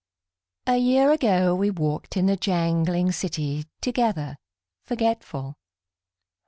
[0.73, 4.37] A year ago we walked in the jangling city Together....
[4.83, 5.53] forgetful.